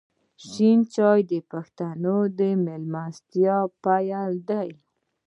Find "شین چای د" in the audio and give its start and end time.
0.49-1.33